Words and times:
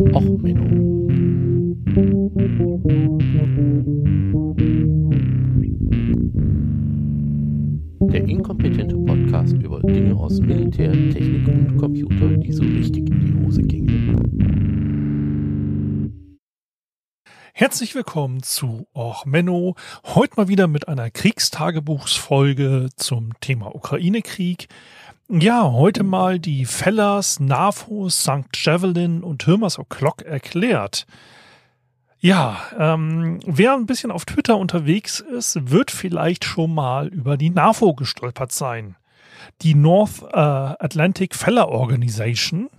Och, 0.00 0.22
Menno. 0.22 1.08
Der 8.12 8.24
inkompetente 8.28 8.96
Podcast 8.96 9.54
über 9.54 9.80
Dinge 9.80 10.14
aus 10.14 10.40
Militär, 10.40 10.92
Technik 10.92 11.48
und 11.48 11.76
Computer, 11.78 12.28
die 12.28 12.52
so 12.52 12.62
richtig 12.62 13.10
in 13.10 13.20
die 13.20 13.44
Hose 13.44 13.62
gingen. 13.62 13.98
Herzlich 17.52 17.96
willkommen 17.96 18.40
zu 18.44 18.86
Och 18.94 19.26
Menno. 19.26 19.74
Heute 20.04 20.34
mal 20.36 20.46
wieder 20.46 20.68
mit 20.68 20.86
einer 20.86 21.10
Kriegstagebuchsfolge 21.10 22.90
zum 22.94 23.32
Thema 23.40 23.74
Ukraine-Krieg. 23.74 24.68
Ja, 25.30 25.72
heute 25.72 26.04
mal 26.04 26.38
die 26.38 26.64
Fellers, 26.64 27.38
NAVO, 27.38 28.08
St. 28.08 28.48
Javelin 28.54 29.22
und 29.22 29.44
Hirmers 29.44 29.78
O'Clock 29.78 30.22
erklärt. 30.22 31.06
Ja, 32.18 32.56
ähm, 32.78 33.38
wer 33.44 33.74
ein 33.74 33.84
bisschen 33.84 34.10
auf 34.10 34.24
Twitter 34.24 34.56
unterwegs 34.56 35.20
ist, 35.20 35.70
wird 35.70 35.90
vielleicht 35.90 36.46
schon 36.46 36.72
mal 36.72 37.08
über 37.08 37.36
die 37.36 37.50
NAVO 37.50 37.92
gestolpert 37.92 38.52
sein. 38.52 38.96
Die 39.60 39.74
North 39.74 40.22
äh, 40.22 40.38
Atlantic 40.38 41.34
Feller 41.34 41.68
Organization. 41.68 42.70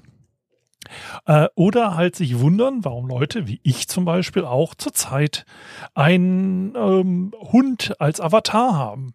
Äh, 1.28 1.50
oder 1.54 1.96
halt 1.96 2.16
sich 2.16 2.40
wundern, 2.40 2.84
warum 2.84 3.08
Leute 3.08 3.46
wie 3.46 3.60
ich 3.62 3.88
zum 3.88 4.06
Beispiel 4.06 4.44
auch 4.44 4.74
zurzeit 4.74 5.46
einen 5.94 6.74
ähm, 6.76 7.32
Hund 7.52 7.94
als 8.00 8.20
Avatar 8.20 8.76
haben. 8.76 9.14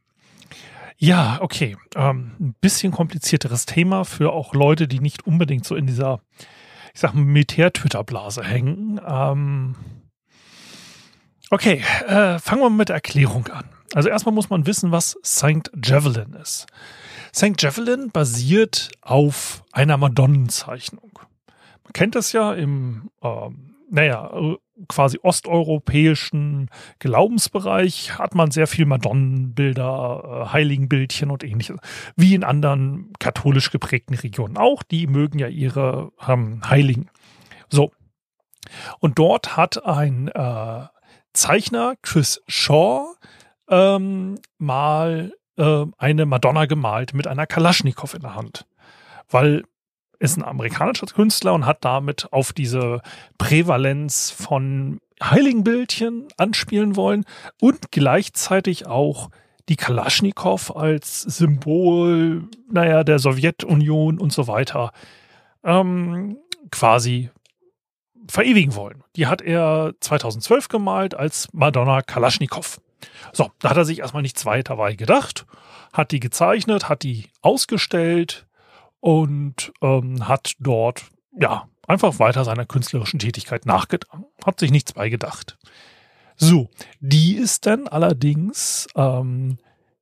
Ja, 1.05 1.37
okay. 1.43 1.77
Ähm, 1.97 2.33
ein 2.41 2.55
bisschen 2.63 2.91
komplizierteres 2.91 3.67
Thema 3.67 4.05
für 4.05 4.33
auch 4.33 4.55
Leute, 4.55 4.89
die 4.89 5.01
nicht 5.01 5.27
unbedingt 5.27 5.67
so 5.67 5.75
in 5.75 5.87
dieser, 5.87 6.21
ich 6.95 7.01
sag 7.01 7.13
mal, 7.13 7.25
Militär-Twitter-Blase 7.25 8.43
hängen. 8.43 8.99
Ähm, 9.07 9.75
okay, 11.51 11.85
äh, 12.09 12.39
fangen 12.39 12.63
wir 12.63 12.71
mit 12.71 12.89
der 12.89 12.97
Erklärung 12.97 13.49
an. 13.49 13.67
Also 13.93 14.09
erstmal 14.09 14.35
muss 14.35 14.49
man 14.49 14.67
wissen, 14.67 14.93
was 14.93 15.19
St. 15.23 15.71
Javelin 15.85 16.33
ist. 16.41 16.67
St. 17.35 17.61
Javelin 17.61 18.11
basiert 18.11 18.91
auf 19.03 19.63
einer 19.73 19.99
Madonnenzeichnung. 19.99 21.19
Man 21.85 21.93
kennt 21.93 22.15
das 22.15 22.33
ja 22.33 22.55
im, 22.55 23.11
ähm, 23.23 23.75
naja, 23.91 24.33
quasi 24.89 25.19
osteuropäischen 25.23 26.71
Glaubensbereich 26.99 28.19
hat 28.19 28.35
man 28.35 28.51
sehr 28.51 28.67
viel 28.67 28.87
Madonnenbilder, 28.87 30.47
äh, 30.47 30.53
Heiligenbildchen 30.53 31.31
und 31.31 31.45
ähnliches. 31.45 31.79
Wie 32.17 32.35
in 32.35 32.45
anderen 32.45 33.13
katholisch 33.19 33.71
geprägten 33.71 34.15
Regionen 34.15 34.57
auch. 34.57 34.83
Die 34.83 35.07
mögen 35.07 35.39
ja 35.39 35.49
ihre 35.49 36.13
ähm, 36.27 36.61
Heiligen. 36.69 37.11
So. 37.69 37.93
Und 38.99 39.19
dort 39.19 39.57
hat 39.57 39.85
ein 39.85 40.29
äh, 40.29 40.87
Zeichner, 41.33 41.95
Chris 42.03 42.43
Shaw, 42.47 43.15
ähm, 43.69 44.39
mal 44.59 45.33
äh, 45.57 45.85
eine 45.99 46.27
Madonna 46.27 46.67
gemalt 46.67 47.15
mit 47.15 47.27
einer 47.27 47.47
Kalaschnikow 47.47 48.13
in 48.15 48.23
der 48.23 48.35
Hand. 48.35 48.67
Weil 49.29 49.65
ist 50.25 50.37
ein 50.37 50.45
amerikanischer 50.45 51.07
Künstler 51.07 51.55
und 51.55 51.67
hat 51.67 51.85
damit 51.85 52.33
auf 52.33 52.53
diese 52.53 53.01
Prävalenz 53.39 54.31
von 54.31 55.01
Heiligenbildchen 55.23 56.29
anspielen 56.37 56.97
wollen 56.97 57.25
und 57.61 57.93
gleichzeitig 57.93 58.87
auch 58.87 59.31
die 59.69 59.77
Kalaschnikow 59.77 60.77
als 60.77 61.23
Symbol, 61.23 62.49
naja, 62.71 63.05
der 63.05 63.19
Sowjetunion 63.19 64.19
und 64.19 64.33
so 64.33 64.47
weiter 64.47 64.93
ähm, 65.63 66.39
quasi 66.71 67.31
verewigen 68.29 68.75
wollen. 68.75 69.05
Die 69.17 69.27
hat 69.27 69.43
er 69.43 69.95
2012 70.01 70.69
gemalt 70.69 71.15
als 71.15 71.49
Madonna 71.53 72.03
Kalaschnikow. 72.03 72.81
So, 73.33 73.51
da 73.59 73.71
hat 73.71 73.77
er 73.77 73.85
sich 73.85 74.01
erstmal 74.01 74.23
nichts 74.23 74.47
weiter 74.47 74.77
bei 74.77 74.95
gedacht, 74.95 75.47
hat 75.93 76.11
die 76.11 76.21
gezeichnet, 76.21 76.89
hat 76.89 77.03
die 77.03 77.29
ausgestellt, 77.43 78.44
und 79.05 79.71
ähm, 79.83 80.27
hat 80.27 80.55
dort 80.61 81.05
ja 81.39 81.69
einfach 81.87 82.19
weiter 82.21 82.43
seiner 82.43 82.65
künstlerischen 82.65 83.19
Tätigkeit 83.19 83.67
nachgedacht, 83.67 84.09
hat 84.47 84.59
sich 84.59 84.71
nichts 84.71 84.95
beigedacht. 84.95 85.59
So, 86.37 86.71
die 87.01 87.35
ist 87.35 87.67
dann 87.67 87.87
allerdings 87.87 88.87
ähm, 88.97 89.59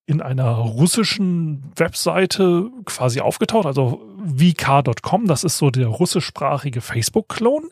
in 0.07 0.23
einer 0.23 0.53
russischen 0.53 1.73
Webseite 1.75 2.71
quasi 2.85 3.21
aufgetaucht, 3.21 3.67
also 3.67 4.09
vk.com, 4.25 5.27
das 5.27 5.43
ist 5.43 5.59
so 5.59 5.73
der 5.73 5.89
russischsprachige 5.89 6.81
Facebook-Klon. 6.81 7.71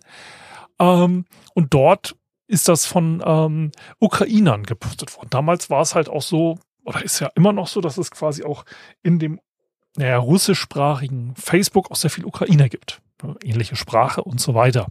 Ähm, 0.80 1.26
und 1.54 1.72
dort 1.72 2.16
ist 2.48 2.66
das 2.66 2.86
von 2.86 3.22
ähm, 3.24 3.70
Ukrainern 4.00 4.64
gepostet 4.64 5.16
worden. 5.16 5.30
Damals 5.30 5.70
war 5.70 5.82
es 5.82 5.94
halt 5.94 6.08
auch 6.08 6.22
so, 6.22 6.58
oder 6.84 7.04
ist 7.04 7.20
ja 7.20 7.30
immer 7.36 7.52
noch 7.52 7.68
so, 7.68 7.80
dass 7.80 7.98
es 7.98 8.10
quasi 8.10 8.42
auch 8.42 8.64
in 9.04 9.20
dem 9.20 9.38
naja, 9.96 10.18
russischsprachigen 10.18 11.34
Facebook 11.36 11.90
auch 11.90 11.96
sehr 11.96 12.10
viel 12.10 12.24
Ukrainer 12.24 12.68
gibt. 12.68 13.02
Ähnliche 13.42 13.76
Sprache 13.76 14.22
und 14.22 14.40
so 14.40 14.54
weiter. 14.54 14.86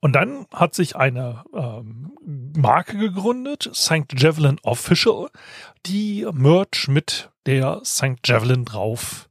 und 0.00 0.14
dann 0.14 0.46
hat 0.54 0.74
sich 0.74 0.96
eine 0.96 1.44
ähm, 1.54 2.16
Marke 2.56 2.96
gegründet, 2.96 3.70
St. 3.74 4.06
Javelin 4.16 4.58
Official, 4.62 5.28
die 5.84 6.26
Merch 6.32 6.88
mit 6.88 7.30
der 7.44 7.82
St. 7.84 8.16
Javelin 8.24 8.64
drauf 8.64 9.28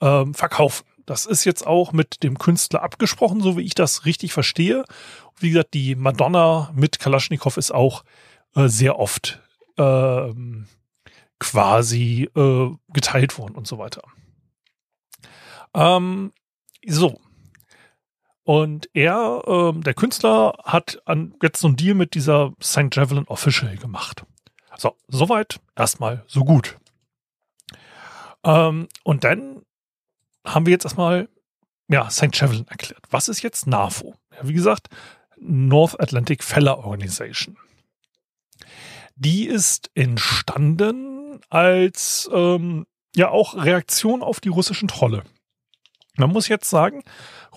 ähm, 0.00 0.34
verkaufen. 0.34 0.84
Das 1.06 1.26
ist 1.26 1.44
jetzt 1.44 1.66
auch 1.66 1.92
mit 1.92 2.22
dem 2.22 2.38
Künstler 2.38 2.82
abgesprochen, 2.82 3.40
so 3.40 3.56
wie 3.56 3.62
ich 3.62 3.74
das 3.74 4.04
richtig 4.04 4.32
verstehe. 4.32 4.84
Wie 5.38 5.50
gesagt, 5.50 5.74
die 5.74 5.96
Madonna 5.96 6.70
mit 6.74 7.00
Kalaschnikow 7.00 7.56
ist 7.56 7.72
auch 7.72 8.04
äh, 8.54 8.68
sehr 8.68 8.98
oft 9.00 9.40
äh, 9.76 10.32
quasi 11.40 12.30
äh, 12.36 12.70
geteilt 12.92 13.38
worden 13.38 13.56
und 13.56 13.66
so 13.66 13.78
weiter. 13.78 14.02
Ähm, 15.74 16.32
so, 16.86 17.18
und 18.44 18.88
er, 18.92 19.42
ähm, 19.46 19.82
der 19.82 19.94
Künstler, 19.94 20.58
hat 20.64 21.00
an, 21.06 21.34
jetzt 21.42 21.60
so 21.60 21.68
einen 21.68 21.76
Deal 21.76 21.94
mit 21.94 22.14
dieser 22.14 22.52
St. 22.62 22.88
Javelin 22.92 23.28
Official 23.28 23.76
gemacht. 23.76 24.24
So, 24.76 24.96
soweit 25.08 25.60
erstmal 25.76 26.24
so 26.26 26.44
gut. 26.44 26.76
Ähm, 28.44 28.88
und 29.04 29.24
dann 29.24 29.62
haben 30.44 30.66
wir 30.66 30.72
jetzt 30.72 30.84
erstmal 30.84 31.28
ja, 31.88 32.08
St. 32.10 32.30
Javelin 32.32 32.66
erklärt. 32.68 33.02
Was 33.10 33.28
ist 33.28 33.42
jetzt 33.42 33.66
NAFO? 33.66 34.14
Ja, 34.34 34.48
wie 34.48 34.54
gesagt, 34.54 34.88
North 35.38 36.00
Atlantic 36.00 36.42
Feller 36.42 36.78
Organization. 36.78 37.56
Die 39.14 39.46
ist 39.46 39.90
entstanden 39.94 41.40
als 41.50 42.30
ähm, 42.32 42.86
ja 43.14 43.28
auch 43.28 43.54
Reaktion 43.54 44.22
auf 44.22 44.40
die 44.40 44.48
russischen 44.48 44.88
Trolle. 44.88 45.22
Man 46.16 46.30
muss 46.30 46.48
jetzt 46.48 46.68
sagen, 46.68 47.02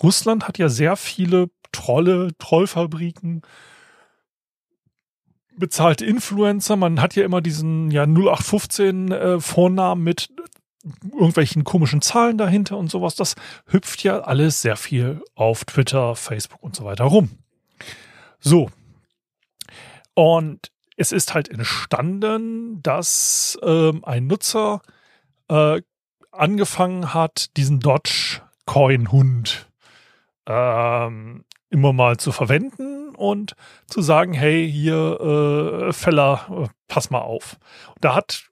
Russland 0.02 0.48
hat 0.48 0.58
ja 0.58 0.70
sehr 0.70 0.96
viele 0.96 1.50
Trolle, 1.72 2.30
Trollfabriken, 2.38 3.42
bezahlte 5.58 6.06
Influencer. 6.06 6.76
Man 6.76 7.02
hat 7.02 7.16
ja 7.16 7.24
immer 7.24 7.42
diesen 7.42 7.92
ja 7.92 8.04
0815 8.04 9.12
äh, 9.12 9.40
Vornamen 9.40 10.04
mit 10.04 10.30
irgendwelchen 11.12 11.64
komischen 11.64 12.02
Zahlen 12.02 12.38
dahinter 12.38 12.78
und 12.78 12.92
sowas. 12.92 13.16
Das 13.16 13.36
hüpft 13.68 14.04
ja 14.04 14.22
alles 14.22 14.62
sehr 14.62 14.78
viel 14.78 15.22
auf 15.34 15.66
Twitter, 15.66 16.16
Facebook 16.16 16.62
und 16.62 16.76
so 16.76 16.86
weiter 16.86 17.06
rum. 17.06 17.30
So. 18.40 18.70
Und 20.14 20.72
es 20.98 21.12
ist 21.12 21.34
halt 21.34 21.50
entstanden, 21.50 22.82
dass 22.84 23.58
ähm, 23.64 24.06
ein 24.06 24.28
Nutzer 24.28 24.82
äh, 25.50 25.82
angefangen 26.32 27.14
hat, 27.14 27.58
diesen 27.58 27.80
Dogecoin-Hund 27.80 29.68
ähm, 30.48 31.46
immer 31.70 31.94
mal 31.94 32.18
zu 32.18 32.32
verwenden 32.32 33.16
und 33.16 33.56
zu 33.88 34.02
sagen, 34.02 34.34
hey, 34.34 34.70
hier, 34.70 35.20
äh, 35.88 35.94
Feller, 35.94 36.48
äh, 36.50 36.68
pass 36.88 37.10
mal 37.10 37.20
auf. 37.20 37.58
Da 38.02 38.16
hat 38.16 38.50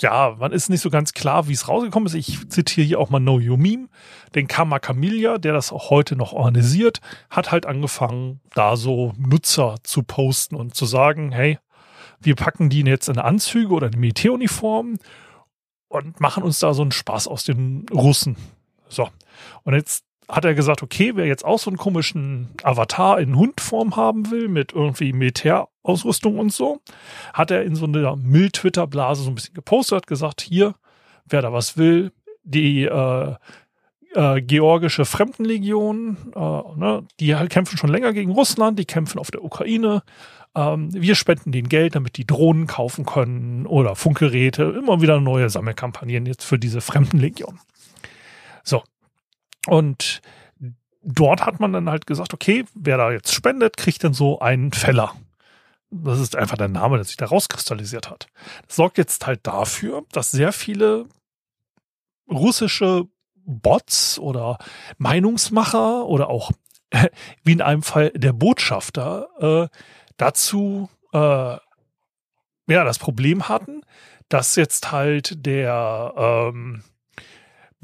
ja, 0.00 0.36
man 0.38 0.52
ist 0.52 0.68
nicht 0.68 0.80
so 0.80 0.90
ganz 0.90 1.12
klar, 1.12 1.48
wie 1.48 1.52
es 1.52 1.68
rausgekommen 1.68 2.06
ist. 2.06 2.14
Ich 2.14 2.48
zitiere 2.48 2.86
hier 2.86 3.00
auch 3.00 3.10
mal 3.10 3.20
Your 3.20 3.56
Meme. 3.56 3.88
Den 4.34 4.48
Kama 4.48 4.78
Camilla, 4.78 5.38
der 5.38 5.52
das 5.52 5.72
auch 5.72 5.90
heute 5.90 6.16
noch 6.16 6.32
organisiert, 6.32 7.00
hat 7.30 7.52
halt 7.52 7.66
angefangen, 7.66 8.40
da 8.54 8.76
so 8.76 9.12
Nutzer 9.16 9.76
zu 9.82 10.02
posten 10.02 10.56
und 10.56 10.74
zu 10.74 10.86
sagen, 10.86 11.30
hey, 11.32 11.58
wir 12.20 12.34
packen 12.34 12.68
die 12.68 12.80
jetzt 12.80 13.08
in 13.08 13.18
Anzüge 13.18 13.72
oder 13.72 13.92
in 13.92 14.00
Militäruniformen 14.00 14.98
und 15.88 16.20
machen 16.20 16.42
uns 16.42 16.58
da 16.58 16.74
so 16.74 16.82
einen 16.82 16.92
Spaß 16.92 17.28
aus 17.28 17.44
den 17.44 17.86
Russen. 17.92 18.36
So. 18.88 19.08
Und 19.62 19.74
jetzt 19.74 20.04
hat 20.28 20.44
er 20.44 20.54
gesagt, 20.54 20.82
okay, 20.82 21.12
wer 21.14 21.26
jetzt 21.26 21.44
auch 21.44 21.58
so 21.58 21.70
einen 21.70 21.76
komischen 21.76 22.48
Avatar 22.62 23.20
in 23.20 23.36
Hundform 23.36 23.96
haben 23.96 24.30
will, 24.30 24.48
mit 24.48 24.72
irgendwie 24.72 25.12
Militärausrüstung 25.12 26.38
und 26.38 26.52
so, 26.52 26.80
hat 27.32 27.50
er 27.50 27.62
in 27.62 27.76
so 27.76 27.86
einer 27.86 28.16
Mill-Twitter-Blase 28.16 29.22
so 29.22 29.30
ein 29.30 29.36
bisschen 29.36 29.54
gepostet, 29.54 29.98
hat 29.98 30.06
gesagt, 30.06 30.40
hier, 30.40 30.74
wer 31.26 31.42
da 31.42 31.52
was 31.52 31.76
will, 31.76 32.12
die 32.42 32.84
äh, 32.84 33.34
äh, 34.14 34.40
georgische 34.42 35.04
Fremdenlegion, 35.04 36.16
äh, 36.34 36.78
ne, 36.78 37.04
die 37.20 37.32
kämpfen 37.48 37.76
schon 37.76 37.90
länger 37.90 38.12
gegen 38.12 38.32
Russland, 38.32 38.78
die 38.78 38.84
kämpfen 38.84 39.18
auf 39.18 39.30
der 39.30 39.44
Ukraine. 39.44 40.02
Ähm, 40.56 40.88
wir 40.92 41.14
spenden 41.14 41.52
denen 41.52 41.68
Geld, 41.68 41.94
damit 41.94 42.16
die 42.16 42.26
Drohnen 42.26 42.66
kaufen 42.66 43.04
können 43.04 43.66
oder 43.66 43.94
Funkgeräte. 43.94 44.64
Immer 44.64 45.02
wieder 45.02 45.20
neue 45.20 45.50
Sammelkampagnen 45.50 46.26
jetzt 46.26 46.44
für 46.44 46.58
diese 46.58 46.80
Fremdenlegion. 46.80 47.60
Und 49.66 50.20
dort 51.02 51.44
hat 51.44 51.60
man 51.60 51.72
dann 51.72 51.88
halt 51.88 52.06
gesagt, 52.06 52.34
okay, 52.34 52.64
wer 52.74 52.96
da 52.96 53.10
jetzt 53.12 53.32
spendet, 53.32 53.76
kriegt 53.76 54.04
dann 54.04 54.14
so 54.14 54.40
einen 54.40 54.72
Feller. 54.72 55.14
Das 55.90 56.18
ist 56.18 56.36
einfach 56.36 56.56
der 56.56 56.68
Name, 56.68 56.96
der 56.96 57.04
sich 57.04 57.16
da 57.16 57.26
rauskristallisiert 57.26 58.10
hat. 58.10 58.26
Das 58.66 58.76
sorgt 58.76 58.98
jetzt 58.98 59.26
halt 59.26 59.46
dafür, 59.46 60.04
dass 60.12 60.30
sehr 60.30 60.52
viele 60.52 61.06
russische 62.28 63.04
Bots 63.34 64.18
oder 64.18 64.58
Meinungsmacher 64.98 66.06
oder 66.06 66.28
auch, 66.28 66.50
wie 67.44 67.52
in 67.52 67.62
einem 67.62 67.82
Fall 67.82 68.10
der 68.10 68.32
Botschafter, 68.32 69.28
äh, 69.38 69.76
dazu 70.16 70.90
äh, 71.12 71.18
ja 72.68 72.84
das 72.84 72.98
Problem 72.98 73.48
hatten, 73.48 73.82
dass 74.28 74.56
jetzt 74.56 74.90
halt 74.90 75.46
der 75.46 76.12
ähm, 76.16 76.82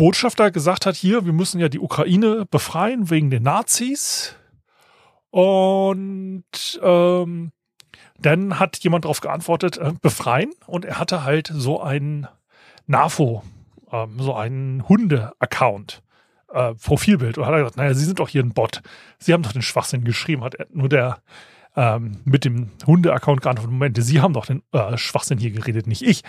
Botschafter 0.03 0.51
gesagt 0.51 0.85
hat, 0.85 0.97
hier, 0.97 1.27
wir 1.27 1.33
müssen 1.33 1.61
ja 1.61 1.69
die 1.69 1.79
Ukraine 1.79 2.45
befreien 2.51 3.09
wegen 3.09 3.31
den 3.31 3.45
Nazis. 3.45 4.35
Und 5.31 6.43
ähm, 6.83 7.53
dann 8.19 8.59
hat 8.59 8.79
jemand 8.79 9.05
darauf 9.05 9.21
geantwortet, 9.21 9.79
äh, 9.79 9.93
befreien. 10.03 10.51
Und 10.67 10.85
er 10.85 10.99
hatte 10.99 11.23
halt 11.23 11.53
so 11.55 11.81
einen 11.81 12.27
NAFO, 12.89 13.45
ähm, 13.93 14.17
so 14.19 14.35
einen 14.35 14.89
Hunde-Account. 14.89 16.03
Äh, 16.53 16.75
Profilbild 16.75 17.39
und 17.39 17.47
hat 17.47 17.53
er 17.53 17.59
gesagt, 17.59 17.77
naja, 17.77 17.95
Sie 17.95 18.05
sind 18.05 18.19
doch 18.19 18.29
hier 18.29 18.43
ein 18.43 18.55
Bot. 18.55 18.83
Sie 19.21 19.33
haben 19.33 19.45
doch 19.45 19.53
den 19.53 19.63
Schwachsinn 19.63 20.03
geschrieben, 20.03 20.43
hat 20.43 20.57
nur 20.73 20.89
der 20.89 21.23
ähm, 21.77 22.23
mit 22.25 22.45
dem 22.45 22.73
Hunde-Account 22.89 23.41
geantwortet, 23.41 23.73
Moment, 23.73 24.03
Sie 24.03 24.21
haben 24.21 24.35
doch 24.35 24.47
den 24.47 24.65
äh, 24.73 24.97
Schwachsinn 24.97 25.39
hier 25.39 25.53
geredet, 25.53 25.87
nicht 25.87 26.03
ich. 26.03 26.23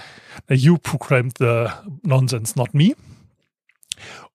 You 0.47 0.77
proclaimed 0.77 1.39
the 1.39 1.69
nonsense, 2.03 2.55
not 2.55 2.75
me. 2.75 2.93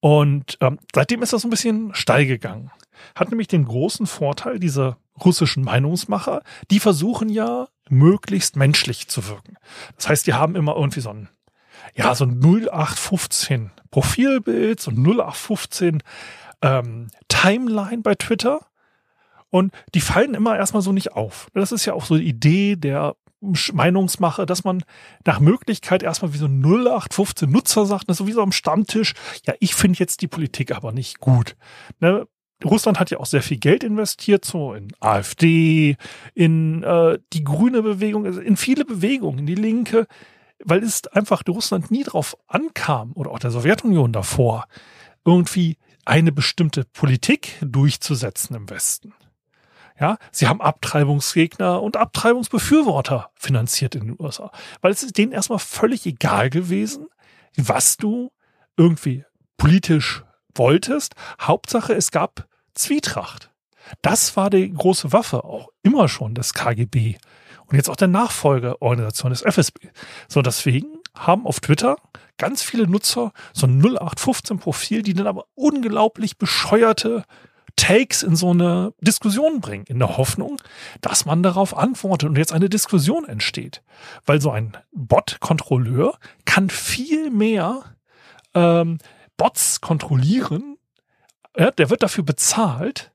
Und 0.00 0.58
ähm, 0.60 0.78
seitdem 0.94 1.22
ist 1.22 1.32
das 1.32 1.42
so 1.42 1.48
ein 1.48 1.50
bisschen 1.50 1.94
steil 1.94 2.26
gegangen. 2.26 2.70
Hat 3.14 3.30
nämlich 3.30 3.48
den 3.48 3.64
großen 3.64 4.06
Vorteil, 4.06 4.58
diese 4.58 4.96
russischen 5.24 5.64
Meinungsmacher, 5.64 6.42
die 6.70 6.80
versuchen 6.80 7.28
ja 7.28 7.68
möglichst 7.88 8.56
menschlich 8.56 9.08
zu 9.08 9.28
wirken. 9.28 9.56
Das 9.96 10.08
heißt, 10.08 10.26
die 10.26 10.34
haben 10.34 10.56
immer 10.56 10.76
irgendwie 10.76 11.00
so 11.00 11.10
ein, 11.10 11.28
ja, 11.94 12.14
so 12.14 12.24
ein 12.24 12.40
0815 12.40 13.70
Profilbild, 13.90 14.80
so 14.80 14.90
ein 14.90 14.98
0815 14.98 16.02
ähm, 16.62 17.08
Timeline 17.28 18.02
bei 18.02 18.14
Twitter. 18.14 18.66
Und 19.50 19.72
die 19.94 20.00
fallen 20.00 20.34
immer 20.34 20.56
erstmal 20.56 20.82
so 20.82 20.92
nicht 20.92 21.12
auf. 21.12 21.48
Das 21.54 21.72
ist 21.72 21.86
ja 21.86 21.94
auch 21.94 22.04
so 22.04 22.16
die 22.16 22.28
Idee 22.28 22.76
der 22.76 23.16
Meinungsmache, 23.40 24.46
dass 24.46 24.64
man 24.64 24.82
nach 25.24 25.40
Möglichkeit 25.40 26.02
erstmal 26.02 26.34
wie 26.34 26.38
so 26.38 26.46
0815 26.46 27.50
Nutzer 27.50 27.86
sagt, 27.86 28.08
ne, 28.08 28.14
so 28.14 28.26
wie 28.26 28.32
so 28.32 28.42
am 28.42 28.52
Stammtisch, 28.52 29.14
ja, 29.46 29.54
ich 29.60 29.74
finde 29.74 29.98
jetzt 29.98 30.22
die 30.22 30.28
Politik 30.28 30.74
aber 30.74 30.92
nicht 30.92 31.20
gut. 31.20 31.56
Ne? 32.00 32.26
Russland 32.64 32.98
hat 32.98 33.10
ja 33.10 33.18
auch 33.18 33.26
sehr 33.26 33.42
viel 33.42 33.58
Geld 33.58 33.84
investiert, 33.84 34.44
so 34.44 34.74
in 34.74 34.88
AfD, 34.98 35.96
in 36.34 36.82
äh, 36.82 37.18
die 37.32 37.44
grüne 37.44 37.82
Bewegung, 37.82 38.26
also 38.26 38.40
in 38.40 38.56
viele 38.56 38.84
Bewegungen, 38.84 39.38
in 39.40 39.46
die 39.46 39.54
Linke, 39.54 40.06
weil 40.64 40.82
es 40.82 41.06
einfach 41.06 41.42
Russland 41.46 41.90
nie 41.92 42.02
drauf 42.02 42.36
ankam, 42.48 43.12
oder 43.14 43.30
auch 43.30 43.38
der 43.38 43.52
Sowjetunion 43.52 44.12
davor, 44.12 44.66
irgendwie 45.24 45.76
eine 46.04 46.32
bestimmte 46.32 46.84
Politik 46.84 47.58
durchzusetzen 47.60 48.56
im 48.56 48.68
Westen. 48.70 49.12
Ja, 50.00 50.18
sie 50.30 50.46
haben 50.46 50.60
Abtreibungsgegner 50.60 51.82
und 51.82 51.96
Abtreibungsbefürworter 51.96 53.30
finanziert 53.34 53.96
in 53.96 54.06
den 54.06 54.16
USA, 54.18 54.52
weil 54.80 54.92
es 54.92 55.02
ist 55.02 55.18
denen 55.18 55.32
erstmal 55.32 55.58
völlig 55.58 56.06
egal 56.06 56.50
gewesen, 56.50 57.08
was 57.56 57.96
du 57.96 58.30
irgendwie 58.76 59.24
politisch 59.56 60.22
wolltest. 60.54 61.14
Hauptsache, 61.40 61.94
es 61.94 62.12
gab 62.12 62.46
Zwietracht. 62.74 63.50
Das 64.02 64.36
war 64.36 64.50
die 64.50 64.72
große 64.72 65.12
Waffe 65.12 65.44
auch 65.44 65.68
immer 65.82 66.08
schon 66.08 66.34
des 66.34 66.54
KGB 66.54 67.16
und 67.66 67.76
jetzt 67.76 67.88
auch 67.88 67.96
der 67.96 68.08
Nachfolgeorganisation 68.08 69.30
des 69.30 69.42
FSB. 69.42 69.88
So 70.28 70.42
deswegen 70.42 70.98
haben 71.14 71.46
auf 71.46 71.60
Twitter 71.60 71.96
ganz 72.36 72.62
viele 72.62 72.86
Nutzer 72.86 73.32
so 73.52 73.66
ein 73.66 73.80
0815 73.80 74.58
Profil, 74.58 75.02
die 75.02 75.14
dann 75.14 75.26
aber 75.26 75.46
unglaublich 75.54 76.38
bescheuerte 76.38 77.24
Takes 77.78 78.22
in 78.22 78.36
so 78.36 78.50
eine 78.50 78.92
Diskussion 79.00 79.60
bringen, 79.60 79.84
in 79.86 79.98
der 79.98 80.16
Hoffnung, 80.16 80.60
dass 81.00 81.24
man 81.24 81.42
darauf 81.42 81.76
antwortet 81.76 82.28
und 82.28 82.36
jetzt 82.36 82.52
eine 82.52 82.68
Diskussion 82.68 83.24
entsteht. 83.24 83.82
Weil 84.26 84.40
so 84.40 84.50
ein 84.50 84.76
Bot-Kontrolleur 84.92 86.18
kann 86.44 86.70
viel 86.70 87.30
mehr 87.30 87.84
ähm, 88.54 88.98
Bots 89.36 89.80
kontrollieren, 89.80 90.76
ja, 91.56 91.70
der 91.70 91.88
wird 91.88 92.02
dafür 92.02 92.24
bezahlt, 92.24 93.12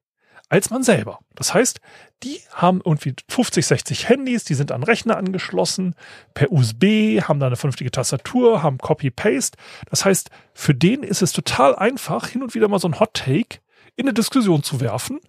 als 0.49 0.69
man 0.69 0.81
selber. 0.81 1.19
Das 1.35 1.53
heißt, 1.53 1.81
die 2.23 2.39
haben 2.53 2.81
irgendwie 2.85 3.15
50, 3.27 3.65
60 3.65 4.09
Handys, 4.09 4.45
die 4.45 4.53
sind 4.53 4.71
an 4.71 4.83
Rechner 4.83 5.17
angeschlossen, 5.17 5.95
per 6.33 6.51
USB, 6.51 7.21
haben 7.21 7.39
da 7.39 7.47
eine 7.47 7.57
vernünftige 7.57 7.91
Tastatur, 7.91 8.63
haben 8.63 8.77
Copy-Paste. 8.77 9.57
Das 9.89 10.05
heißt, 10.05 10.29
für 10.53 10.73
den 10.73 11.03
ist 11.03 11.21
es 11.21 11.33
total 11.33 11.75
einfach, 11.75 12.27
hin 12.27 12.41
und 12.41 12.55
wieder 12.55 12.69
mal 12.69 12.79
so 12.79 12.87
ein 12.87 12.99
Hot-Take 12.99 13.59
in 13.95 14.05
eine 14.05 14.13
Diskussion 14.13 14.63
zu 14.63 14.81
werfen. 14.81 15.19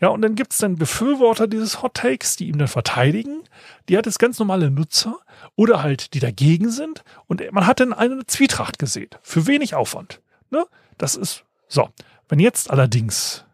Ja, 0.00 0.08
und 0.08 0.22
dann 0.22 0.34
gibt 0.34 0.52
es 0.52 0.58
dann 0.58 0.76
Befürworter 0.76 1.46
dieses 1.46 1.82
Hot 1.82 1.94
Takes, 1.94 2.36
die 2.36 2.48
ihm 2.48 2.58
dann 2.58 2.68
verteidigen. 2.68 3.42
Die 3.88 3.96
hat 3.96 4.06
es 4.06 4.18
ganz 4.18 4.38
normale 4.38 4.70
Nutzer 4.70 5.18
oder 5.56 5.82
halt, 5.82 6.14
die 6.14 6.20
dagegen 6.20 6.70
sind. 6.70 7.04
Und 7.26 7.42
man 7.52 7.66
hat 7.66 7.80
dann 7.80 7.92
eine 7.92 8.26
Zwietracht 8.26 8.78
gesehen. 8.78 9.10
Für 9.22 9.46
wenig 9.46 9.74
Aufwand. 9.74 10.20
Ne? 10.50 10.66
Das 10.98 11.14
ist 11.14 11.44
so. 11.68 11.88
Wenn 12.28 12.40
jetzt 12.40 12.70
allerdings 12.70 13.44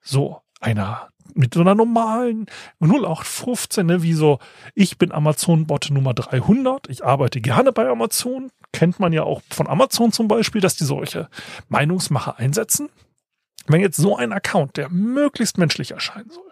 so 0.00 0.42
einer 0.60 1.08
mit 1.34 1.54
so 1.54 1.60
einer 1.60 1.74
normalen 1.74 2.46
0815, 2.80 3.86
ne, 3.86 4.02
wie 4.02 4.12
so, 4.12 4.38
ich 4.74 4.98
bin 4.98 5.10
Amazon-Bot 5.10 5.90
Nummer 5.90 6.14
300, 6.14 6.88
ich 6.88 7.04
arbeite 7.04 7.40
gerne 7.40 7.72
bei 7.72 7.88
Amazon, 7.88 8.50
kennt 8.72 9.00
man 9.00 9.12
ja 9.12 9.24
auch 9.24 9.42
von 9.50 9.66
Amazon 9.66 10.12
zum 10.12 10.28
Beispiel, 10.28 10.60
dass 10.60 10.76
die 10.76 10.84
solche 10.84 11.28
Meinungsmacher 11.68 12.38
einsetzen. 12.38 12.88
Wenn 13.66 13.80
jetzt 13.80 13.96
so 13.96 14.16
ein 14.16 14.32
Account, 14.32 14.76
der 14.76 14.88
möglichst 14.90 15.58
menschlich 15.58 15.92
erscheinen 15.92 16.30
soll, 16.30 16.42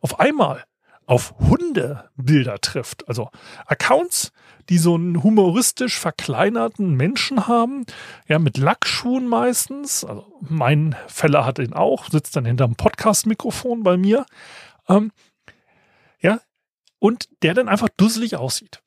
auf 0.00 0.20
einmal 0.20 0.64
auf 1.06 1.34
Hundebilder 1.38 2.60
trifft, 2.60 3.06
also 3.08 3.30
Accounts, 3.66 4.32
die 4.68 4.78
so 4.78 4.94
einen 4.94 5.22
humoristisch 5.22 5.98
verkleinerten 5.98 6.94
Menschen 6.94 7.46
haben, 7.46 7.84
ja, 8.26 8.38
mit 8.38 8.56
Lackschuhen 8.56 9.28
meistens. 9.28 10.04
Also 10.04 10.26
mein 10.40 10.96
Feller 11.06 11.44
hat 11.44 11.58
ihn 11.58 11.74
auch, 11.74 12.08
sitzt 12.08 12.36
dann 12.36 12.46
hinterm 12.46 12.76
Podcast-Mikrofon 12.76 13.82
bei 13.82 13.96
mir. 13.96 14.24
Ähm, 14.88 15.12
ja, 16.20 16.40
und 16.98 17.28
der 17.42 17.52
dann 17.52 17.68
einfach 17.68 17.90
dusselig 17.96 18.36
aussieht. 18.36 18.80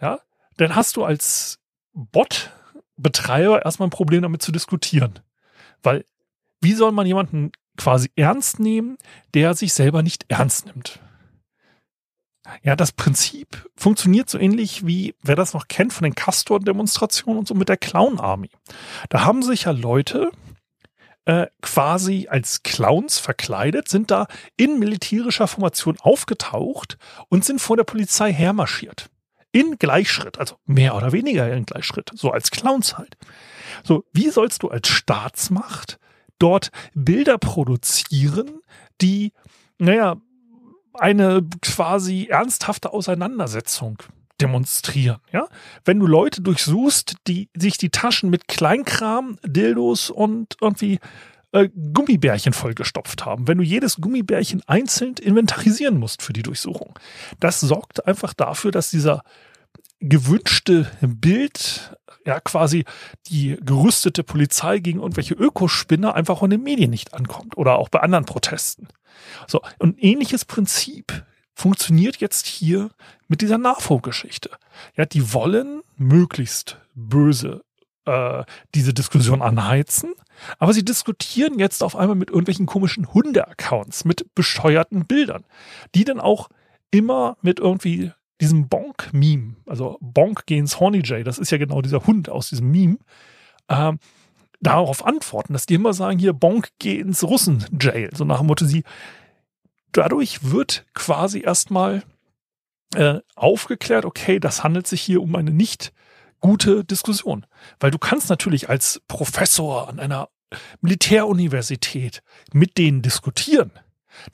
Ja, 0.00 0.20
dann 0.58 0.76
hast 0.76 0.96
du 0.96 1.04
als 1.04 1.58
Bot-Betreiber 1.94 3.64
erstmal 3.64 3.88
ein 3.88 3.90
Problem 3.90 4.22
damit 4.22 4.42
zu 4.42 4.52
diskutieren. 4.52 5.20
Weil, 5.82 6.04
wie 6.64 6.72
soll 6.72 6.90
man 6.92 7.06
jemanden 7.06 7.52
quasi 7.76 8.10
ernst 8.16 8.58
nehmen, 8.58 8.96
der 9.34 9.54
sich 9.54 9.72
selber 9.72 10.02
nicht 10.02 10.26
ernst 10.28 10.66
nimmt? 10.66 11.00
Ja, 12.62 12.76
das 12.76 12.92
Prinzip 12.92 13.70
funktioniert 13.74 14.28
so 14.28 14.38
ähnlich 14.38 14.86
wie, 14.86 15.14
wer 15.22 15.36
das 15.36 15.54
noch 15.54 15.66
kennt 15.68 15.92
von 15.92 16.04
den 16.04 16.14
Castor-Demonstrationen 16.14 17.38
und 17.38 17.48
so 17.48 17.54
mit 17.54 17.70
der 17.70 17.78
Clown-Army. 17.78 18.50
Da 19.08 19.24
haben 19.24 19.42
sich 19.42 19.64
ja 19.64 19.70
Leute 19.70 20.30
äh, 21.24 21.46
quasi 21.62 22.28
als 22.28 22.62
Clowns 22.62 23.18
verkleidet, 23.18 23.88
sind 23.88 24.10
da 24.10 24.26
in 24.58 24.78
militärischer 24.78 25.46
Formation 25.46 25.96
aufgetaucht 26.00 26.98
und 27.28 27.46
sind 27.46 27.60
vor 27.60 27.78
der 27.78 27.84
Polizei 27.84 28.32
hermarschiert. 28.32 29.08
In 29.50 29.78
Gleichschritt, 29.78 30.38
also 30.38 30.56
mehr 30.66 30.96
oder 30.96 31.12
weniger 31.12 31.50
in 31.50 31.64
Gleichschritt, 31.64 32.10
so 32.14 32.30
als 32.30 32.50
Clowns 32.50 32.98
halt. 32.98 33.16
So, 33.84 34.04
wie 34.12 34.28
sollst 34.28 34.62
du 34.62 34.68
als 34.68 34.88
Staatsmacht 34.88 35.98
dort 36.44 36.68
Bilder 36.94 37.38
produzieren, 37.38 38.60
die, 39.00 39.32
naja, 39.78 40.16
eine 40.92 41.42
quasi 41.62 42.26
ernsthafte 42.30 42.92
Auseinandersetzung 42.92 43.96
demonstrieren, 44.40 45.20
ja? 45.32 45.48
Wenn 45.84 45.98
du 46.00 46.06
Leute 46.06 46.42
durchsuchst, 46.42 47.16
die 47.26 47.48
sich 47.56 47.78
die 47.78 47.90
Taschen 47.90 48.28
mit 48.28 48.46
Kleinkram, 48.46 49.38
Dildos 49.42 50.10
und 50.10 50.56
irgendwie 50.60 50.98
äh, 51.52 51.70
Gummibärchen 51.92 52.52
vollgestopft 52.52 53.24
haben, 53.24 53.48
wenn 53.48 53.58
du 53.58 53.64
jedes 53.64 53.96
Gummibärchen 53.96 54.60
einzeln 54.66 55.14
inventarisieren 55.14 55.98
musst 55.98 56.20
für 56.22 56.34
die 56.34 56.42
Durchsuchung. 56.42 56.98
Das 57.40 57.60
sorgt 57.60 58.06
einfach 58.06 58.34
dafür, 58.34 58.70
dass 58.70 58.90
dieser 58.90 59.22
gewünschte 60.08 60.90
Bild, 61.00 61.96
ja 62.26 62.40
quasi 62.40 62.84
die 63.26 63.56
gerüstete 63.60 64.22
Polizei 64.22 64.78
gegen 64.78 65.00
irgendwelche 65.00 65.34
Ökospinner 65.34 66.14
einfach 66.14 66.38
von 66.38 66.50
den 66.50 66.62
Medien 66.62 66.90
nicht 66.90 67.14
ankommt 67.14 67.56
oder 67.56 67.78
auch 67.78 67.88
bei 67.88 68.00
anderen 68.00 68.24
Protesten. 68.24 68.88
So, 69.46 69.62
und 69.78 70.02
ähnliches 70.02 70.44
Prinzip 70.44 71.24
funktioniert 71.54 72.18
jetzt 72.18 72.46
hier 72.46 72.90
mit 73.28 73.40
dieser 73.40 73.58
NAFO-Geschichte. 73.58 74.50
Ja, 74.96 75.06
die 75.06 75.32
wollen 75.32 75.82
möglichst 75.96 76.78
böse 76.94 77.62
äh, 78.04 78.44
diese 78.74 78.92
Diskussion 78.92 79.40
anheizen, 79.40 80.12
aber 80.58 80.72
sie 80.72 80.84
diskutieren 80.84 81.58
jetzt 81.58 81.82
auf 81.82 81.96
einmal 81.96 82.16
mit 82.16 82.28
irgendwelchen 82.28 82.66
komischen 82.66 83.12
Hunde-Accounts, 83.14 84.04
mit 84.04 84.34
bescheuerten 84.34 85.06
Bildern, 85.06 85.44
die 85.94 86.04
dann 86.04 86.20
auch 86.20 86.48
immer 86.90 87.36
mit 87.40 87.60
irgendwie 87.60 88.12
diesem 88.44 88.68
Bonk-Meme, 88.68 89.56
also 89.66 89.96
Bonk 90.00 90.44
gens 90.44 90.78
Horny 90.78 91.00
Jay, 91.02 91.24
das 91.24 91.38
ist 91.38 91.50
ja 91.50 91.56
genau 91.56 91.80
dieser 91.80 92.06
Hund 92.06 92.28
aus 92.28 92.50
diesem 92.50 92.70
Meme, 92.70 92.98
äh, 93.68 93.92
darauf 94.60 95.04
antworten, 95.06 95.54
dass 95.54 95.64
die 95.64 95.74
immer 95.74 95.94
sagen, 95.94 96.18
hier 96.18 96.34
Bonk 96.34 96.68
geh 96.78 96.98
ins 96.98 97.24
Russen-Jail. 97.24 98.10
So 98.14 98.24
nach 98.24 98.38
dem 98.38 98.48
Motto, 98.48 98.66
sie, 98.66 98.84
dadurch 99.92 100.50
wird 100.50 100.84
quasi 100.92 101.40
erstmal 101.40 102.02
äh, 102.94 103.20
aufgeklärt, 103.34 104.04
okay, 104.04 104.38
das 104.38 104.62
handelt 104.62 104.86
sich 104.86 105.00
hier 105.00 105.22
um 105.22 105.34
eine 105.36 105.50
nicht 105.50 105.92
gute 106.40 106.84
Diskussion. 106.84 107.46
Weil 107.80 107.90
du 107.90 107.98
kannst 107.98 108.28
natürlich 108.28 108.68
als 108.68 109.00
Professor 109.08 109.88
an 109.88 109.98
einer 109.98 110.28
Militäruniversität 110.82 112.22
mit 112.52 112.76
denen 112.76 113.00
diskutieren. 113.00 113.70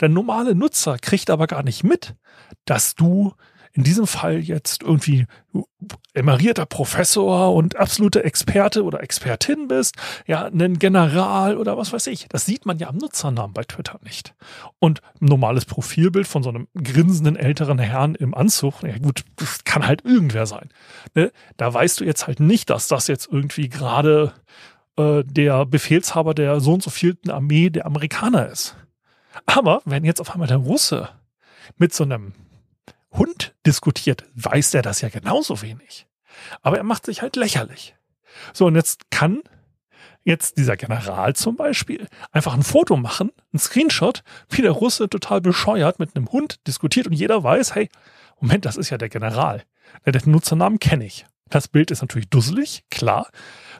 Der 0.00 0.08
normale 0.08 0.56
Nutzer 0.56 0.98
kriegt 0.98 1.30
aber 1.30 1.46
gar 1.46 1.62
nicht 1.62 1.84
mit, 1.84 2.16
dass 2.64 2.96
du 2.96 3.34
in 3.72 3.84
diesem 3.84 4.06
Fall 4.06 4.38
jetzt 4.40 4.82
irgendwie 4.82 5.26
emerierter 6.12 6.66
Professor 6.66 7.54
und 7.54 7.76
absoluter 7.76 8.24
Experte 8.24 8.82
oder 8.84 9.02
Expertin 9.02 9.68
bist, 9.68 9.94
ja, 10.26 10.46
ein 10.46 10.78
General 10.78 11.56
oder 11.56 11.76
was 11.76 11.92
weiß 11.92 12.08
ich. 12.08 12.26
Das 12.28 12.46
sieht 12.46 12.66
man 12.66 12.78
ja 12.78 12.88
am 12.88 12.96
Nutzernamen 12.96 13.54
bei 13.54 13.62
Twitter 13.62 14.00
nicht. 14.02 14.34
Und 14.80 15.00
ein 15.20 15.26
normales 15.26 15.64
Profilbild 15.66 16.26
von 16.26 16.42
so 16.42 16.50
einem 16.50 16.66
grinsenden 16.74 17.36
älteren 17.36 17.78
Herrn 17.78 18.16
im 18.16 18.34
Anzug, 18.34 18.82
ja 18.82 18.98
gut, 18.98 19.24
das 19.36 19.64
kann 19.64 19.86
halt 19.86 20.04
irgendwer 20.04 20.46
sein. 20.46 20.68
Ne? 21.14 21.30
Da 21.56 21.72
weißt 21.72 22.00
du 22.00 22.04
jetzt 22.04 22.26
halt 22.26 22.40
nicht, 22.40 22.70
dass 22.70 22.88
das 22.88 23.06
jetzt 23.06 23.28
irgendwie 23.30 23.68
gerade 23.68 24.32
äh, 24.96 25.22
der 25.24 25.64
Befehlshaber 25.64 26.34
der 26.34 26.60
so 26.60 26.74
und 26.74 26.82
so 26.82 26.90
vielten 26.90 27.30
Armee 27.30 27.70
der 27.70 27.86
Amerikaner 27.86 28.48
ist. 28.48 28.76
Aber 29.46 29.80
wenn 29.84 30.04
jetzt 30.04 30.20
auf 30.20 30.32
einmal 30.32 30.48
der 30.48 30.56
Russe 30.56 31.08
mit 31.78 31.94
so 31.94 32.02
einem 32.02 32.32
Hund 33.12 33.54
diskutiert, 33.66 34.24
weiß 34.34 34.74
er 34.74 34.82
das 34.82 35.00
ja 35.00 35.08
genauso 35.08 35.62
wenig. 35.62 36.06
Aber 36.62 36.78
er 36.78 36.84
macht 36.84 37.06
sich 37.06 37.22
halt 37.22 37.36
lächerlich. 37.36 37.96
So, 38.52 38.66
und 38.66 38.76
jetzt 38.76 39.10
kann 39.10 39.42
jetzt 40.24 40.58
dieser 40.58 40.76
General 40.76 41.34
zum 41.34 41.56
Beispiel 41.56 42.06
einfach 42.30 42.54
ein 42.54 42.62
Foto 42.62 42.96
machen, 42.96 43.32
ein 43.52 43.58
Screenshot, 43.58 44.22
wie 44.48 44.62
der 44.62 44.72
Russe 44.72 45.08
total 45.08 45.40
bescheuert 45.40 45.98
mit 45.98 46.14
einem 46.14 46.30
Hund 46.30 46.66
diskutiert 46.66 47.06
und 47.06 47.14
jeder 47.14 47.42
weiß, 47.42 47.74
hey, 47.74 47.88
Moment, 48.40 48.64
das 48.64 48.76
ist 48.76 48.90
ja 48.90 48.98
der 48.98 49.08
General. 49.08 49.62
Den 50.06 50.30
Nutzernamen 50.30 50.78
kenne 50.78 51.06
ich. 51.06 51.26
Das 51.48 51.68
Bild 51.68 51.90
ist 51.90 52.00
natürlich 52.00 52.28
dusselig, 52.30 52.84
klar. 52.90 53.28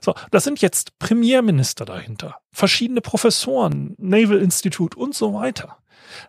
So, 0.00 0.14
das 0.30 0.44
sind 0.44 0.60
jetzt 0.60 0.99
Premierminister 0.99 1.84
dahinter, 1.84 2.40
verschiedene 2.50 3.00
Professoren, 3.00 3.94
Naval 3.99 4.38
Institute 4.38 4.99
und 4.99 5.14
so 5.14 5.34
weiter. 5.34 5.79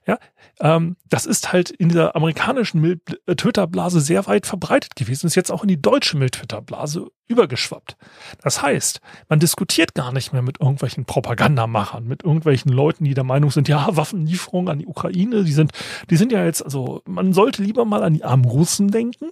Ja, 0.07 0.19
ähm, 0.59 0.97
das 1.09 1.25
ist 1.25 1.53
halt 1.53 1.69
in 1.69 1.89
dieser 1.89 2.15
amerikanischen 2.15 2.83
äh, 2.83 3.35
Twitter-Blase 3.35 4.01
sehr 4.01 4.27
weit 4.27 4.45
verbreitet 4.45 4.95
gewesen, 4.95 5.27
ist 5.27 5.35
jetzt 5.35 5.51
auch 5.51 5.63
in 5.63 5.69
die 5.69 5.81
deutsche 5.81 6.17
Twitter-Blase 6.19 7.07
übergeschwappt. 7.27 7.97
Das 8.43 8.61
heißt, 8.61 9.01
man 9.29 9.39
diskutiert 9.39 9.95
gar 9.95 10.11
nicht 10.11 10.33
mehr 10.33 10.41
mit 10.41 10.59
irgendwelchen 10.59 11.05
Propagandamachern, 11.05 12.07
mit 12.07 12.23
irgendwelchen 12.23 12.71
Leuten, 12.71 13.05
die 13.05 13.13
der 13.13 13.23
Meinung 13.23 13.51
sind, 13.51 13.67
ja, 13.67 13.95
Waffenlieferungen 13.95 14.69
an 14.69 14.79
die 14.79 14.87
Ukraine, 14.87 15.43
die 15.43 15.53
sind, 15.53 15.71
die 16.09 16.17
sind 16.17 16.31
ja 16.31 16.45
jetzt, 16.45 16.63
also 16.63 17.01
man 17.05 17.33
sollte 17.33 17.63
lieber 17.63 17.85
mal 17.85 18.03
an 18.03 18.13
die 18.13 18.23
armen 18.23 18.45
Russen 18.45 18.91
denken. 18.91 19.29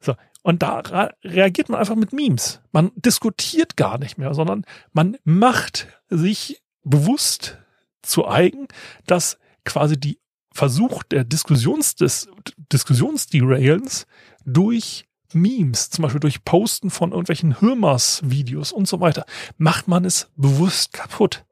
So, 0.00 0.14
und 0.42 0.62
da 0.62 1.10
reagiert 1.24 1.68
man 1.68 1.80
einfach 1.80 1.96
mit 1.96 2.12
Memes. 2.12 2.60
Man 2.70 2.92
diskutiert 2.94 3.76
gar 3.76 3.98
nicht 3.98 4.18
mehr, 4.18 4.34
sondern 4.34 4.64
man 4.92 5.16
macht 5.24 5.88
sich 6.08 6.62
bewusst 6.84 7.58
zu 8.02 8.28
eigen, 8.28 8.68
dass 9.06 9.38
quasi 9.66 10.00
die 10.00 10.18
Versuch 10.54 11.02
der 11.02 11.24
Diskussions 11.24 11.96
des 11.96 12.28
Diskussionsderailens 12.72 14.06
durch 14.46 15.06
Memes, 15.34 15.90
zum 15.90 16.02
Beispiel 16.02 16.20
durch 16.20 16.44
Posten 16.44 16.88
von 16.88 17.10
irgendwelchen 17.10 17.58
Hirmers-Videos 17.58 18.72
und 18.72 18.88
so 18.88 19.00
weiter, 19.00 19.26
macht 19.58 19.86
man 19.88 20.04
es 20.04 20.30
bewusst 20.36 20.94
kaputt. 20.94 21.44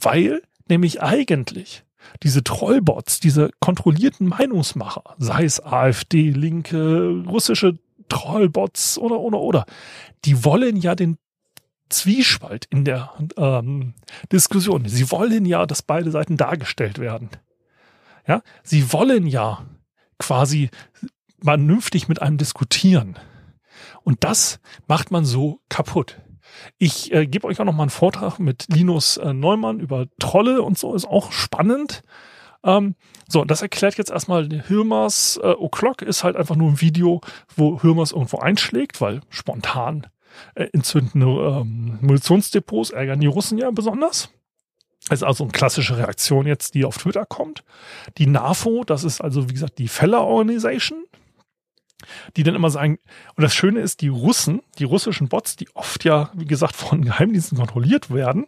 Weil 0.00 0.42
nämlich 0.68 1.02
eigentlich 1.02 1.84
diese 2.22 2.42
Trollbots, 2.44 3.20
diese 3.20 3.50
kontrollierten 3.60 4.28
Meinungsmacher, 4.28 5.02
sei 5.18 5.44
es 5.44 5.62
AfD, 5.62 6.30
Linke, 6.30 7.24
russische 7.26 7.78
Trollbots 8.08 8.98
oder 8.98 9.20
oder 9.20 9.40
oder, 9.40 9.66
die 10.24 10.44
wollen 10.44 10.76
ja 10.76 10.94
den 10.94 11.18
Zwiespalt 11.88 12.66
in 12.66 12.84
der 12.84 13.12
ähm, 13.36 13.94
Diskussion. 14.32 14.86
Sie 14.86 15.10
wollen 15.10 15.46
ja, 15.46 15.66
dass 15.66 15.82
beide 15.82 16.10
Seiten 16.10 16.36
dargestellt 16.36 16.98
werden. 16.98 17.30
Ja, 18.26 18.42
sie 18.62 18.92
wollen 18.92 19.26
ja 19.26 19.66
quasi 20.18 20.70
vernünftig 21.42 22.08
mit 22.08 22.22
einem 22.22 22.38
diskutieren. 22.38 23.18
Und 24.02 24.24
das 24.24 24.60
macht 24.86 25.10
man 25.10 25.24
so 25.24 25.60
kaputt. 25.68 26.20
Ich 26.78 27.12
äh, 27.12 27.26
gebe 27.26 27.46
euch 27.46 27.60
auch 27.60 27.64
noch 27.64 27.74
mal 27.74 27.84
einen 27.84 27.90
Vortrag 27.90 28.38
mit 28.38 28.66
Linus 28.68 29.16
äh, 29.16 29.32
Neumann 29.32 29.80
über 29.80 30.06
Trolle 30.18 30.62
und 30.62 30.78
so, 30.78 30.94
ist 30.94 31.06
auch 31.06 31.32
spannend. 31.32 32.02
Ähm, 32.64 32.94
so, 33.28 33.44
das 33.44 33.62
erklärt 33.62 33.98
jetzt 33.98 34.10
erstmal 34.10 34.48
Hirmers 34.48 35.38
äh, 35.42 35.48
O'Clock 35.48 36.02
ist 36.02 36.24
halt 36.24 36.36
einfach 36.36 36.56
nur 36.56 36.70
ein 36.70 36.80
Video, 36.80 37.20
wo 37.56 37.80
Hirmers 37.80 38.12
irgendwo 38.12 38.38
einschlägt, 38.38 39.00
weil 39.00 39.20
spontan 39.28 40.06
äh, 40.54 40.68
entzündende 40.72 41.26
ähm, 41.26 41.98
Munitionsdepots 42.00 42.90
ärgern 42.90 43.20
die 43.20 43.26
Russen 43.26 43.58
ja 43.58 43.70
besonders. 43.70 44.30
Das 45.08 45.20
ist 45.20 45.24
also 45.24 45.44
eine 45.44 45.52
klassische 45.52 45.98
Reaktion 45.98 46.46
jetzt, 46.46 46.74
die 46.74 46.84
auf 46.84 46.96
Twitter 46.96 47.26
kommt. 47.26 47.62
Die 48.16 48.26
NAFO, 48.26 48.84
das 48.84 49.04
ist 49.04 49.20
also, 49.20 49.50
wie 49.50 49.54
gesagt, 49.54 49.78
die 49.78 49.88
Feller 49.88 50.22
Organization. 50.22 51.04
die 52.36 52.42
dann 52.42 52.54
immer 52.54 52.70
sagen, 52.70 52.98
und 53.36 53.42
das 53.42 53.54
Schöne 53.54 53.80
ist, 53.80 54.00
die 54.00 54.08
Russen, 54.08 54.62
die 54.78 54.84
russischen 54.84 55.28
Bots, 55.28 55.56
die 55.56 55.68
oft 55.74 56.04
ja, 56.04 56.30
wie 56.34 56.44
gesagt, 56.44 56.76
von 56.76 57.02
Geheimdiensten 57.02 57.58
kontrolliert 57.58 58.12
werden, 58.12 58.46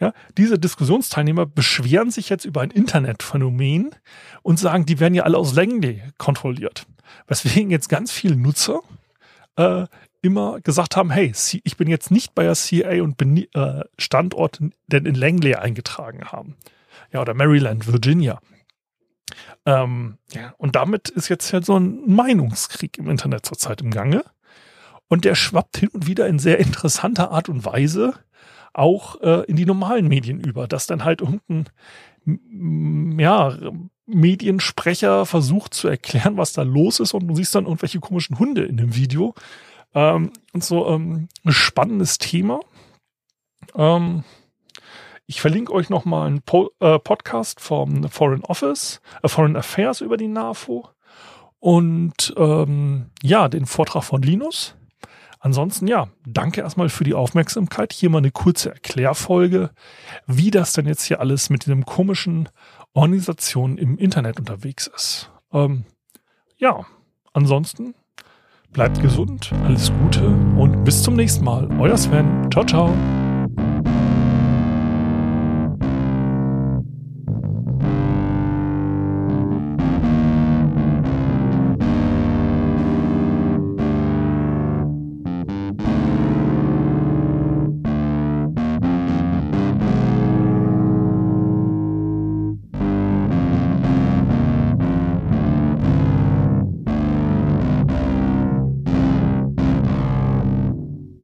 ja, 0.00 0.12
diese 0.36 0.58
Diskussionsteilnehmer 0.58 1.46
beschweren 1.46 2.10
sich 2.10 2.28
jetzt 2.28 2.44
über 2.44 2.62
ein 2.62 2.70
Internetphänomen 2.70 3.94
und 4.42 4.58
sagen, 4.58 4.86
die 4.86 5.00
werden 5.00 5.14
ja 5.14 5.24
alle 5.24 5.38
aus 5.38 5.54
Langley 5.54 6.02
kontrolliert. 6.18 6.86
Weswegen 7.26 7.70
jetzt 7.70 7.88
ganz 7.88 8.12
viele 8.12 8.36
Nutzer 8.36 8.80
äh, 9.56 9.86
immer 10.22 10.60
gesagt 10.60 10.96
haben, 10.96 11.10
hey, 11.10 11.32
ich 11.64 11.76
bin 11.76 11.88
jetzt 11.88 12.10
nicht 12.10 12.34
bei 12.34 12.42
der 12.44 12.54
CIA 12.54 13.02
und 13.02 13.16
bin 13.16 13.36
äh, 13.54 13.84
Standort 13.98 14.60
denn 14.86 15.06
in 15.06 15.14
Langley 15.14 15.54
eingetragen 15.54 16.26
haben. 16.26 16.56
Ja, 17.12 17.20
oder 17.22 17.34
Maryland, 17.34 17.86
Virginia. 17.86 18.40
Ähm, 19.66 20.18
ja, 20.32 20.54
und 20.58 20.76
damit 20.76 21.08
ist 21.08 21.28
jetzt 21.28 21.52
halt 21.52 21.64
so 21.64 21.78
ein 21.78 22.02
Meinungskrieg 22.06 22.98
im 22.98 23.08
Internet 23.08 23.46
zurzeit 23.46 23.80
im 23.80 23.90
Gange. 23.90 24.24
Und 25.08 25.24
der 25.24 25.34
schwappt 25.34 25.78
hin 25.78 25.88
und 25.88 26.06
wieder 26.06 26.26
in 26.28 26.38
sehr 26.38 26.58
interessanter 26.58 27.30
Art 27.32 27.48
und 27.48 27.64
Weise 27.64 28.14
auch 28.72 29.20
äh, 29.22 29.44
in 29.46 29.56
die 29.56 29.66
normalen 29.66 30.06
Medien 30.06 30.38
über, 30.40 30.68
dass 30.68 30.86
dann 30.86 31.04
halt 31.04 31.20
irgendein 31.20 31.66
ja, 33.18 33.56
Mediensprecher 34.06 35.26
versucht 35.26 35.74
zu 35.74 35.88
erklären, 35.88 36.36
was 36.36 36.52
da 36.52 36.62
los 36.62 37.00
ist 37.00 37.14
und 37.14 37.26
du 37.26 37.34
siehst 37.34 37.54
dann 37.54 37.64
irgendwelche 37.64 38.00
komischen 38.00 38.38
Hunde 38.38 38.64
in 38.64 38.76
dem 38.76 38.94
Video. 38.94 39.34
Ähm, 39.94 40.32
und 40.52 40.64
so 40.64 40.88
ähm, 40.88 41.28
ein 41.44 41.52
spannendes 41.52 42.18
Thema. 42.18 42.60
Ähm, 43.74 44.24
ich 45.26 45.40
verlinke 45.40 45.72
euch 45.72 45.90
nochmal 45.90 46.26
einen 46.26 46.42
po 46.42 46.70
äh, 46.80 46.98
Podcast 46.98 47.60
vom 47.60 48.08
Foreign 48.08 48.42
Office, 48.42 49.00
äh, 49.22 49.28
Foreign 49.28 49.56
Affairs 49.56 50.00
über 50.00 50.16
die 50.16 50.28
NAFO 50.28 50.88
und 51.60 52.34
ähm, 52.36 53.10
ja, 53.22 53.48
den 53.48 53.66
Vortrag 53.66 54.02
von 54.02 54.22
Linus. 54.22 54.74
Ansonsten 55.38 55.86
ja, 55.86 56.08
danke 56.26 56.60
erstmal 56.60 56.90
für 56.90 57.04
die 57.04 57.14
Aufmerksamkeit. 57.14 57.92
Hier 57.92 58.10
mal 58.10 58.18
eine 58.18 58.30
kurze 58.30 58.70
Erklärfolge, 58.70 59.70
wie 60.26 60.50
das 60.50 60.74
denn 60.74 60.86
jetzt 60.86 61.04
hier 61.04 61.20
alles 61.20 61.48
mit 61.48 61.64
diesem 61.64 61.86
komischen 61.86 62.48
Organisation 62.92 63.78
im 63.78 63.96
Internet 63.96 64.38
unterwegs 64.38 64.86
ist. 64.86 65.30
Ähm, 65.52 65.84
ja, 66.58 66.84
ansonsten 67.32 67.94
bleibt 68.72 69.00
gesund, 69.00 69.52
alles 69.64 69.92
Gute 70.02 70.26
und 70.56 70.84
bis 70.84 71.02
zum 71.02 71.14
nächsten 71.14 71.44
Mal. 71.44 71.68
Euer 71.78 71.96
Sven. 71.96 72.48
Ciao, 72.50 72.64
ciao. 72.64 72.94